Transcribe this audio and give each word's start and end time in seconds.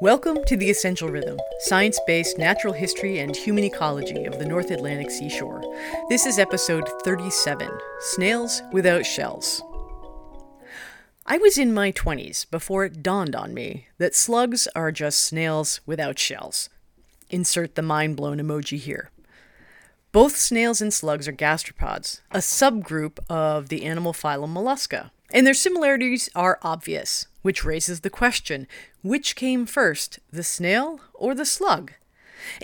Welcome 0.00 0.44
to 0.46 0.56
The 0.56 0.70
Essential 0.70 1.10
Rhythm, 1.10 1.38
science 1.58 2.00
based 2.06 2.38
natural 2.38 2.72
history 2.72 3.18
and 3.18 3.36
human 3.36 3.64
ecology 3.64 4.24
of 4.24 4.38
the 4.38 4.46
North 4.46 4.70
Atlantic 4.70 5.10
seashore. 5.10 5.62
This 6.08 6.24
is 6.24 6.38
episode 6.38 6.88
37 7.04 7.68
Snails 7.98 8.62
Without 8.72 9.04
Shells. 9.04 9.62
I 11.26 11.36
was 11.36 11.58
in 11.58 11.74
my 11.74 11.92
20s 11.92 12.50
before 12.50 12.86
it 12.86 13.02
dawned 13.02 13.36
on 13.36 13.52
me 13.52 13.88
that 13.98 14.14
slugs 14.14 14.66
are 14.74 14.90
just 14.90 15.20
snails 15.20 15.82
without 15.84 16.18
shells. 16.18 16.70
Insert 17.28 17.74
the 17.74 17.82
mind 17.82 18.16
blown 18.16 18.38
emoji 18.38 18.78
here. 18.78 19.10
Both 20.12 20.34
snails 20.36 20.80
and 20.80 20.94
slugs 20.94 21.28
are 21.28 21.32
gastropods, 21.32 22.22
a 22.30 22.38
subgroup 22.38 23.18
of 23.28 23.68
the 23.68 23.84
animal 23.84 24.14
phylum 24.14 24.54
Mollusca, 24.54 25.10
and 25.30 25.46
their 25.46 25.52
similarities 25.52 26.30
are 26.34 26.58
obvious, 26.62 27.26
which 27.42 27.64
raises 27.64 28.00
the 28.00 28.10
question 28.10 28.66
which 29.02 29.36
came 29.36 29.66
first, 29.66 30.18
the 30.30 30.42
snail 30.42 31.00
or 31.14 31.34
the 31.34 31.44
slug? 31.44 31.92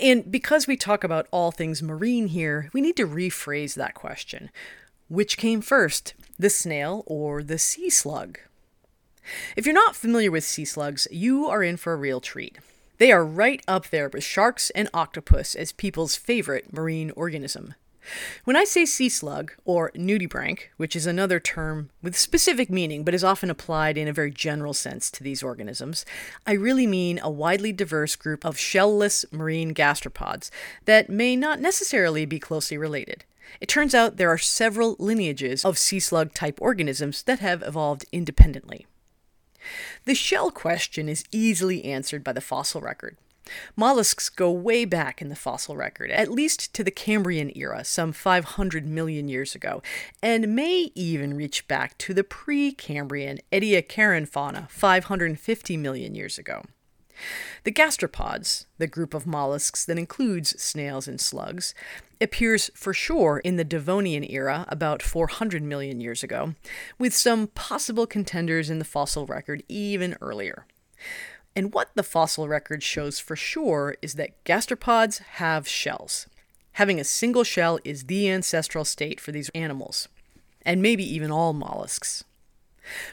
And 0.00 0.30
because 0.30 0.66
we 0.66 0.76
talk 0.76 1.04
about 1.04 1.28
all 1.30 1.50
things 1.50 1.82
marine 1.82 2.28
here, 2.28 2.70
we 2.72 2.80
need 2.80 2.96
to 2.96 3.06
rephrase 3.06 3.74
that 3.74 3.94
question. 3.94 4.50
Which 5.08 5.36
came 5.36 5.60
first, 5.60 6.14
the 6.38 6.50
snail 6.50 7.04
or 7.06 7.42
the 7.42 7.58
sea 7.58 7.90
slug? 7.90 8.38
If 9.56 9.66
you're 9.66 9.74
not 9.74 9.96
familiar 9.96 10.30
with 10.30 10.44
sea 10.44 10.64
slugs, 10.64 11.06
you 11.10 11.46
are 11.46 11.62
in 11.62 11.76
for 11.76 11.92
a 11.92 11.96
real 11.96 12.20
treat. 12.20 12.58
They 12.98 13.12
are 13.12 13.24
right 13.24 13.62
up 13.68 13.88
there 13.90 14.08
with 14.08 14.24
sharks 14.24 14.70
and 14.70 14.88
octopus 14.94 15.54
as 15.54 15.72
people's 15.72 16.16
favorite 16.16 16.72
marine 16.72 17.10
organism. 17.12 17.74
When 18.44 18.56
I 18.56 18.64
say 18.64 18.84
sea 18.84 19.08
slug, 19.08 19.52
or 19.64 19.90
nudibranch, 19.92 20.60
which 20.76 20.94
is 20.94 21.06
another 21.06 21.40
term 21.40 21.90
with 22.02 22.16
specific 22.16 22.70
meaning 22.70 23.04
but 23.04 23.14
is 23.14 23.24
often 23.24 23.50
applied 23.50 23.96
in 23.96 24.08
a 24.08 24.12
very 24.12 24.30
general 24.30 24.74
sense 24.74 25.10
to 25.12 25.22
these 25.22 25.42
organisms, 25.42 26.04
I 26.46 26.52
really 26.52 26.86
mean 26.86 27.18
a 27.22 27.30
widely 27.30 27.72
diverse 27.72 28.16
group 28.16 28.44
of 28.44 28.56
shellless 28.56 29.30
marine 29.32 29.74
gastropods 29.74 30.50
that 30.84 31.10
may 31.10 31.36
not 31.36 31.60
necessarily 31.60 32.26
be 32.26 32.38
closely 32.38 32.78
related. 32.78 33.24
It 33.60 33.68
turns 33.68 33.94
out 33.94 34.16
there 34.16 34.30
are 34.30 34.38
several 34.38 34.96
lineages 34.98 35.64
of 35.64 35.78
sea 35.78 36.00
slug 36.00 36.34
type 36.34 36.58
organisms 36.60 37.22
that 37.24 37.38
have 37.40 37.62
evolved 37.62 38.04
independently. 38.12 38.86
The 40.04 40.14
shell 40.14 40.50
question 40.50 41.08
is 41.08 41.24
easily 41.32 41.84
answered 41.84 42.22
by 42.22 42.32
the 42.32 42.40
fossil 42.40 42.80
record. 42.80 43.16
Mollusks 43.76 44.28
go 44.28 44.50
way 44.50 44.84
back 44.84 45.22
in 45.22 45.28
the 45.28 45.36
fossil 45.36 45.76
record, 45.76 46.10
at 46.10 46.30
least 46.30 46.74
to 46.74 46.84
the 46.84 46.90
Cambrian 46.90 47.50
era, 47.56 47.84
some 47.84 48.12
500 48.12 48.86
million 48.86 49.28
years 49.28 49.54
ago, 49.54 49.82
and 50.22 50.54
may 50.54 50.90
even 50.94 51.34
reach 51.34 51.68
back 51.68 51.96
to 51.98 52.14
the 52.14 52.24
pre 52.24 52.72
Cambrian 52.72 53.38
Ediacaran 53.52 54.28
fauna 54.28 54.66
550 54.70 55.76
million 55.76 56.14
years 56.14 56.38
ago. 56.38 56.62
The 57.64 57.72
gastropods, 57.72 58.66
the 58.78 58.86
group 58.86 59.14
of 59.14 59.26
mollusks 59.26 59.84
that 59.84 59.98
includes 59.98 60.60
snails 60.62 61.08
and 61.08 61.20
slugs, 61.20 61.74
appears 62.20 62.70
for 62.74 62.92
sure 62.92 63.38
in 63.38 63.56
the 63.56 63.64
Devonian 63.64 64.24
era 64.24 64.64
about 64.68 65.02
400 65.02 65.62
million 65.62 66.00
years 66.00 66.22
ago, 66.22 66.54
with 66.98 67.14
some 67.14 67.48
possible 67.48 68.06
contenders 68.06 68.70
in 68.70 68.78
the 68.78 68.84
fossil 68.84 69.26
record 69.26 69.62
even 69.68 70.16
earlier. 70.20 70.66
And 71.56 71.72
what 71.72 71.88
the 71.94 72.02
fossil 72.02 72.48
record 72.48 72.82
shows 72.82 73.18
for 73.18 73.34
sure 73.34 73.96
is 74.02 74.14
that 74.14 74.44
gastropods 74.44 75.20
have 75.20 75.66
shells. 75.66 76.26
Having 76.72 77.00
a 77.00 77.04
single 77.04 77.44
shell 77.44 77.78
is 77.82 78.04
the 78.04 78.28
ancestral 78.28 78.84
state 78.84 79.18
for 79.18 79.32
these 79.32 79.48
animals, 79.54 80.08
and 80.60 80.82
maybe 80.82 81.02
even 81.02 81.30
all 81.30 81.54
mollusks. 81.54 82.24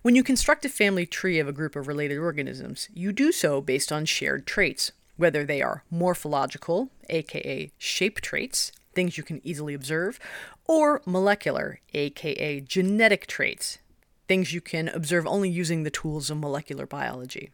When 0.00 0.16
you 0.16 0.24
construct 0.24 0.64
a 0.64 0.70
family 0.70 1.04
tree 1.04 1.38
of 1.38 1.46
a 1.46 1.52
group 1.52 1.76
of 1.76 1.86
related 1.86 2.16
organisms, 2.16 2.88
you 2.94 3.12
do 3.12 3.30
so 3.30 3.60
based 3.60 3.92
on 3.92 4.06
shared 4.06 4.46
traits, 4.46 4.90
whether 5.18 5.44
they 5.44 5.60
are 5.60 5.84
morphological, 5.90 6.88
aka 7.10 7.70
shape 7.76 8.22
traits, 8.22 8.72
things 8.94 9.18
you 9.18 9.22
can 9.22 9.46
easily 9.46 9.74
observe, 9.74 10.18
or 10.66 11.02
molecular, 11.04 11.80
aka 11.92 12.60
genetic 12.62 13.26
traits, 13.26 13.78
things 14.26 14.54
you 14.54 14.62
can 14.62 14.88
observe 14.88 15.26
only 15.26 15.50
using 15.50 15.82
the 15.82 15.90
tools 15.90 16.30
of 16.30 16.38
molecular 16.38 16.86
biology. 16.86 17.50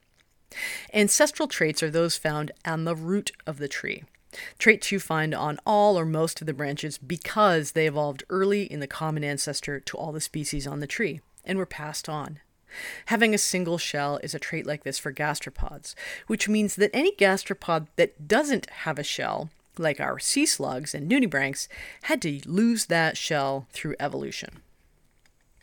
Ancestral 0.93 1.49
traits 1.49 1.83
are 1.83 1.91
those 1.91 2.17
found 2.17 2.53
on 2.65 2.85
the 2.85 2.97
root 2.97 3.33
of 3.47 3.59
the 3.59 3.69
tree. 3.69 4.05
Traits 4.59 4.93
you 4.93 5.01
find 5.01 5.35
on 5.35 5.59
all 5.67 5.99
or 5.99 6.05
most 6.05 6.41
of 6.41 6.47
the 6.47 6.55
branches 6.55 6.99
because 6.99 7.73
they 7.73 7.87
evolved 7.87 8.25
early 8.29 8.65
in 8.65 8.81
the 8.81 8.87
common 8.87 9.25
ancestor 9.25 9.81
to 9.81 9.97
all 9.97 10.13
the 10.13 10.21
species 10.21 10.67
on 10.67 10.81
the 10.81 10.87
tree 10.87 11.21
and 11.45 11.59
were 11.59 11.67
passed 11.67 12.09
on. 12.09 12.41
Having 13.07 13.35
a 13.35 13.39
single 13.39 13.79
shell 13.79 14.19
is 14.23 14.35
a 14.35 14.39
trait 14.39 14.67
like 14.67 14.85
this 14.85 14.99
for 14.99 15.13
gastropods, 15.13 15.95
which 16.27 16.49
means 16.49 16.77
that 16.77 16.91
any 16.93 17.13
gastropod 17.13 17.87
that 17.97 18.29
doesn't 18.29 18.69
have 18.71 18.99
a 18.99 19.05
shell, 19.05 19.51
like 19.79 20.01
our 20.01 20.19
sea 20.19 20.45
slugs 20.45 20.95
and 20.95 21.11
nudibranchs, 21.11 21.69
had 22.03 22.21
to 22.23 22.41
lose 22.45 22.87
that 22.87 23.17
shell 23.17 23.67
through 23.71 23.97
evolution. 23.99 24.61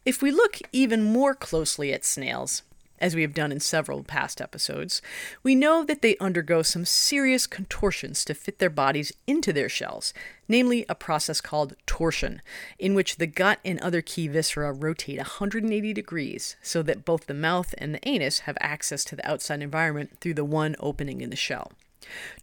If 0.06 0.22
we 0.22 0.32
look 0.32 0.60
even 0.72 1.04
more 1.04 1.36
closely 1.36 1.94
at 1.94 2.06
snails, 2.06 2.64
as 3.04 3.16
we 3.16 3.22
have 3.22 3.34
done 3.34 3.52
in 3.52 3.60
several 3.60 4.02
past 4.02 4.40
episodes, 4.40 5.02
we 5.44 5.56
know 5.56 5.84
that 5.84 6.02
they 6.02 6.16
undergo 6.22 6.62
some 6.62 6.86
serious 6.86 7.46
contortions 7.46 8.24
to 8.24 8.34
fit 8.34 8.60
their 8.60 8.70
bodies 8.70 9.12
into 9.28 9.52
their 9.52 9.68
shells, 9.68 10.14
namely 10.48 10.86
a 10.88 10.96
process 10.96 11.42
called 11.42 11.76
torsion, 11.86 12.42
in 12.80 12.96
which 12.96 13.18
the 13.18 13.28
gut 13.28 13.60
and 13.66 13.78
other 13.82 14.02
key 14.02 14.30
viscera 14.30 14.72
rotate 14.72 15.18
180 15.18 15.92
degrees 15.92 16.56
so 16.62 16.82
that 16.82 17.04
both 17.04 17.28
the 17.28 17.34
mouth 17.34 17.76
and 17.78 17.94
the 17.94 18.08
anus 18.08 18.40
have 18.40 18.58
access 18.62 19.04
to 19.04 19.18
the 19.18 19.30
outside 19.30 19.62
environment 19.62 20.18
through 20.22 20.34
the 20.34 20.46
one 20.46 20.74
opening 20.80 21.20
in 21.20 21.30
the 21.30 21.36
shell. 21.36 21.74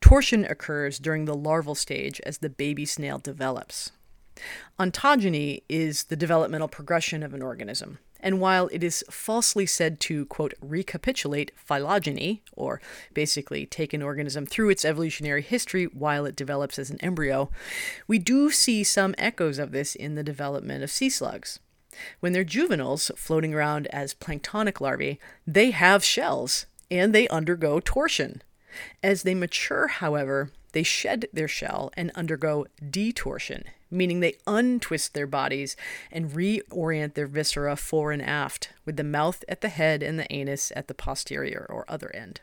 Torsion 0.02 0.44
occurs 0.44 0.98
during 0.98 1.24
the 1.24 1.34
larval 1.34 1.74
stage 1.74 2.20
as 2.26 2.38
the 2.38 2.50
baby 2.50 2.84
snail 2.84 3.18
develops. 3.18 3.92
Ontogeny 4.78 5.62
is 5.70 6.04
the 6.04 6.16
developmental 6.16 6.68
progression 6.68 7.22
of 7.22 7.32
an 7.32 7.42
organism. 7.42 7.98
And 8.22 8.40
while 8.40 8.68
it 8.72 8.84
is 8.84 9.04
falsely 9.10 9.66
said 9.66 9.98
to, 10.00 10.26
quote, 10.26 10.54
recapitulate 10.60 11.52
phylogeny, 11.56 12.42
or 12.52 12.80
basically 13.14 13.66
take 13.66 13.92
an 13.92 14.02
organism 14.02 14.46
through 14.46 14.70
its 14.70 14.84
evolutionary 14.84 15.42
history 15.42 15.86
while 15.86 16.26
it 16.26 16.36
develops 16.36 16.78
as 16.78 16.90
an 16.90 17.00
embryo, 17.00 17.50
we 18.06 18.18
do 18.18 18.50
see 18.50 18.84
some 18.84 19.14
echoes 19.18 19.58
of 19.58 19.72
this 19.72 19.94
in 19.94 20.14
the 20.14 20.22
development 20.22 20.82
of 20.82 20.90
sea 20.90 21.08
slugs. 21.08 21.58
When 22.20 22.32
they're 22.32 22.44
juveniles, 22.44 23.10
floating 23.16 23.54
around 23.54 23.86
as 23.88 24.14
planktonic 24.14 24.80
larvae, 24.80 25.18
they 25.46 25.70
have 25.70 26.04
shells 26.04 26.66
and 26.90 27.14
they 27.14 27.28
undergo 27.28 27.80
torsion. 27.80 28.42
As 29.02 29.22
they 29.22 29.34
mature, 29.34 29.88
however, 29.88 30.52
they 30.72 30.82
shed 30.82 31.26
their 31.32 31.48
shell 31.48 31.90
and 31.96 32.12
undergo 32.14 32.66
detorsion, 32.80 33.64
meaning 33.90 34.20
they 34.20 34.36
untwist 34.46 35.14
their 35.14 35.26
bodies 35.26 35.76
and 36.10 36.30
reorient 36.30 37.14
their 37.14 37.26
viscera 37.26 37.76
fore 37.76 38.12
and 38.12 38.22
aft, 38.22 38.70
with 38.84 38.96
the 38.96 39.04
mouth 39.04 39.44
at 39.48 39.60
the 39.60 39.68
head 39.68 40.02
and 40.02 40.18
the 40.18 40.32
anus 40.32 40.72
at 40.76 40.88
the 40.88 40.94
posterior 40.94 41.66
or 41.68 41.84
other 41.88 42.14
end. 42.14 42.40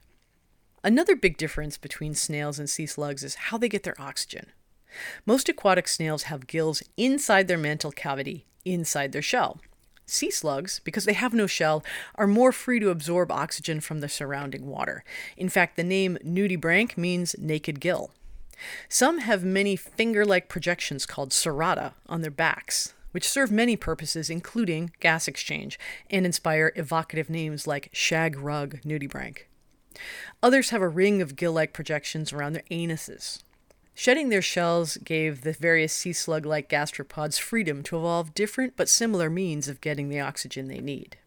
Another 0.84 1.16
big 1.16 1.38
difference 1.38 1.78
between 1.78 2.14
snails 2.14 2.60
and 2.60 2.70
sea 2.70 2.86
slugs 2.86 3.24
is 3.24 3.36
how 3.36 3.58
they 3.58 3.70
get 3.70 3.84
their 3.84 4.00
oxygen. 4.00 4.48
Most 5.26 5.50
aquatic 5.50 5.88
snails 5.88 6.24
have 6.24 6.48
gills 6.48 6.82
inside 6.96 7.48
their 7.48 7.58
mantle 7.58 7.92
cavity, 7.92 8.46
inside 8.64 9.12
their 9.12 9.22
shell. 9.22 9.60
Sea 10.06 10.32
slugs, 10.32 10.80
because 10.86 11.04
they 11.04 11.14
have 11.14 11.34
no 11.34 11.48
shell, 11.48 11.84
are 12.16 12.28
more 12.28 12.54
free 12.54 12.80
to 12.80 12.90
absorb 12.90 13.30
oxygen 13.30 13.82
from 13.82 14.00
the 14.00 14.08
surrounding 14.08 14.66
water. 14.66 15.04
In 15.36 15.50
fact, 15.50 15.76
the 15.76 15.84
name 15.84 16.18
nudibranch 16.24 16.96
means 16.96 17.36
naked 17.38 17.82
gill. 17.82 18.12
Some 18.90 19.20
have 19.20 19.44
many 19.44 19.76
finger 19.76 20.26
like 20.26 20.50
projections 20.50 21.06
called 21.06 21.32
cerata 21.32 21.94
on 22.08 22.22
their 22.22 22.32
backs, 22.32 22.94
which 23.12 23.28
serve 23.28 23.52
many 23.52 23.76
purposes, 23.76 24.30
including 24.30 24.92
gas 25.00 25.28
exchange, 25.28 25.80
and 26.10 26.26
inspire 26.26 26.72
evocative 26.76 27.30
names 27.30 27.68
like 27.68 27.90
shag 27.92 28.38
rug 28.38 28.80
nudibranch. 28.84 29.40
Others 30.44 30.70
have 30.70 30.82
a 30.82 30.90
ring 30.90 31.22
of 31.22 31.36
gill 31.36 31.54
like 31.54 31.74
projections 31.74 32.32
around 32.32 32.54
their 32.54 32.64
anuses. 32.70 33.44
Shedding 33.96 34.30
their 34.30 34.44
shells 34.44 34.98
gave 34.98 35.42
the 35.42 35.54
various 35.54 35.92
sea 35.92 36.14
slug 36.14 36.46
like 36.46 36.70
gastropods 36.70 37.40
freedom 37.40 37.82
to 37.84 37.98
evolve 37.98 38.36
different 38.36 38.76
but 38.78 38.90
similar 38.90 39.28
means 39.28 39.68
of 39.68 39.82
getting 39.82 40.10
the 40.10 40.20
oxygen 40.20 40.68
they 40.68 40.82
need. 40.82 41.18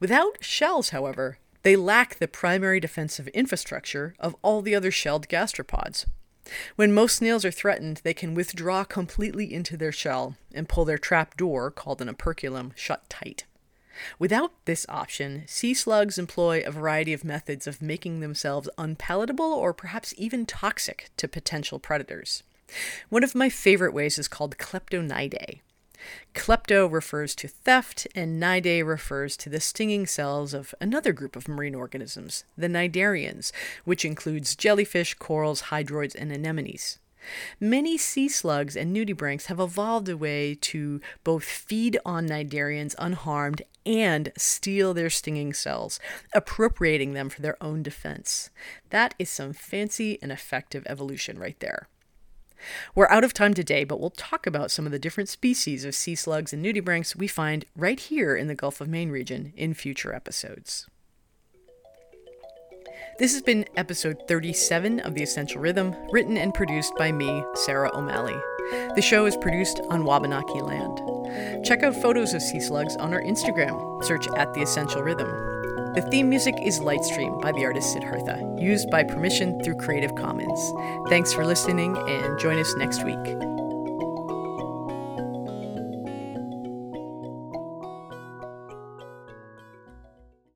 Without 0.00 0.42
shells, 0.42 0.90
however, 0.90 1.38
they 1.62 1.76
lack 1.76 2.16
the 2.16 2.26
primary 2.26 2.80
defensive 2.80 3.28
infrastructure 3.28 4.14
of 4.18 4.34
all 4.42 4.60
the 4.60 4.74
other 4.74 4.90
shelled 4.90 5.28
gastropods. 5.28 6.04
When 6.76 6.92
most 6.92 7.16
snails 7.16 7.44
are 7.44 7.50
threatened, 7.50 8.00
they 8.04 8.14
can 8.14 8.34
withdraw 8.34 8.84
completely 8.84 9.52
into 9.52 9.76
their 9.76 9.92
shell 9.92 10.36
and 10.52 10.68
pull 10.68 10.84
their 10.84 10.98
trap 10.98 11.36
door, 11.36 11.70
called 11.70 12.02
an 12.02 12.08
operculum, 12.08 12.72
shut 12.74 13.08
tight. 13.08 13.44
Without 14.18 14.52
this 14.64 14.84
option, 14.88 15.44
sea 15.46 15.72
slugs 15.72 16.18
employ 16.18 16.62
a 16.64 16.70
variety 16.70 17.12
of 17.12 17.24
methods 17.24 17.66
of 17.66 17.80
making 17.80 18.20
themselves 18.20 18.68
unpalatable 18.76 19.52
or 19.52 19.72
perhaps 19.72 20.14
even 20.16 20.46
toxic 20.46 21.10
to 21.16 21.28
potential 21.28 21.78
predators. 21.78 22.42
One 23.08 23.24
of 23.24 23.34
my 23.34 23.48
favorite 23.48 23.94
ways 23.94 24.18
is 24.18 24.28
called 24.28 24.58
kleptocnidae. 24.58 25.60
Klepto 26.34 26.90
refers 26.90 27.34
to 27.36 27.48
theft, 27.48 28.06
and 28.14 28.40
Cnidae 28.40 28.86
refers 28.86 29.36
to 29.38 29.48
the 29.48 29.60
stinging 29.60 30.06
cells 30.06 30.54
of 30.54 30.74
another 30.80 31.12
group 31.12 31.36
of 31.36 31.48
marine 31.48 31.74
organisms, 31.74 32.44
the 32.56 32.68
cnidarians, 32.68 33.52
which 33.84 34.04
includes 34.04 34.56
jellyfish, 34.56 35.14
corals, 35.14 35.62
hydroids, 35.62 36.14
and 36.14 36.32
anemones. 36.32 36.98
Many 37.58 37.96
sea 37.96 38.28
slugs 38.28 38.76
and 38.76 38.94
nudibranchs 38.94 39.46
have 39.46 39.60
evolved 39.60 40.08
a 40.08 40.16
way 40.16 40.54
to 40.56 41.00
both 41.22 41.44
feed 41.44 41.98
on 42.04 42.28
cnidarians 42.28 42.94
unharmed 42.98 43.62
and 43.86 44.32
steal 44.36 44.94
their 44.94 45.10
stinging 45.10 45.52
cells, 45.52 46.00
appropriating 46.34 47.12
them 47.12 47.28
for 47.28 47.42
their 47.42 47.62
own 47.62 47.82
defense. 47.82 48.50
That 48.90 49.14
is 49.18 49.30
some 49.30 49.52
fancy 49.52 50.18
and 50.22 50.32
effective 50.32 50.84
evolution 50.86 51.38
right 51.38 51.58
there. 51.60 51.88
We're 52.94 53.08
out 53.08 53.24
of 53.24 53.34
time 53.34 53.54
today, 53.54 53.84
but 53.84 54.00
we'll 54.00 54.10
talk 54.10 54.46
about 54.46 54.70
some 54.70 54.86
of 54.86 54.92
the 54.92 54.98
different 54.98 55.28
species 55.28 55.84
of 55.84 55.94
sea 55.94 56.14
slugs 56.14 56.52
and 56.52 56.64
nudibranchs 56.64 57.16
we 57.16 57.28
find 57.28 57.64
right 57.76 57.98
here 57.98 58.36
in 58.36 58.46
the 58.46 58.54
Gulf 58.54 58.80
of 58.80 58.88
Maine 58.88 59.10
region 59.10 59.52
in 59.56 59.74
future 59.74 60.14
episodes. 60.14 60.86
This 63.18 63.32
has 63.32 63.42
been 63.42 63.64
episode 63.76 64.26
37 64.26 65.00
of 65.00 65.14
The 65.14 65.22
Essential 65.22 65.60
Rhythm, 65.60 65.94
written 66.10 66.36
and 66.36 66.52
produced 66.52 66.96
by 66.96 67.12
me, 67.12 67.44
Sarah 67.54 67.96
O'Malley. 67.96 68.36
The 68.96 69.02
show 69.02 69.26
is 69.26 69.36
produced 69.36 69.80
on 69.88 70.04
Wabanaki 70.04 70.60
land. 70.60 71.64
Check 71.64 71.84
out 71.84 71.94
photos 71.94 72.34
of 72.34 72.42
sea 72.42 72.60
slugs 72.60 72.96
on 72.96 73.14
our 73.14 73.22
Instagram. 73.22 74.02
Search 74.02 74.26
at 74.36 74.52
The 74.54 74.62
Essential 74.62 75.02
Rhythm. 75.02 75.53
The 75.94 76.02
theme 76.10 76.28
music 76.28 76.56
is 76.60 76.80
Lightstream 76.80 77.40
by 77.40 77.52
the 77.52 77.64
artist 77.64 77.92
Siddhartha, 77.92 78.56
used 78.58 78.90
by 78.90 79.04
permission 79.04 79.62
through 79.62 79.76
Creative 79.76 80.12
Commons. 80.16 80.72
Thanks 81.08 81.32
for 81.32 81.46
listening 81.46 81.96
and 81.96 82.36
join 82.40 82.58
us 82.58 82.74
next 82.74 83.04
week. 83.04 83.53